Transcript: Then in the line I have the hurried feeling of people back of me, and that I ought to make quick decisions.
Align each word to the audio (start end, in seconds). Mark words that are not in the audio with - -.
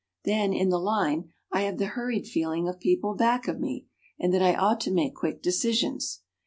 Then 0.23 0.51
in 0.51 0.69
the 0.69 0.79
line 0.79 1.31
I 1.51 1.61
have 1.61 1.77
the 1.77 1.85
hurried 1.93 2.25
feeling 2.25 2.67
of 2.67 2.79
people 2.79 3.13
back 3.13 3.47
of 3.47 3.59
me, 3.59 3.85
and 4.17 4.33
that 4.33 4.41
I 4.41 4.55
ought 4.55 4.79
to 4.81 4.91
make 4.91 5.13
quick 5.13 5.43
decisions. 5.43 6.21